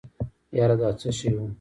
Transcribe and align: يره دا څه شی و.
يره 0.57 0.75
دا 0.81 0.89
څه 0.99 1.09
شی 1.17 1.29
و. 1.35 1.37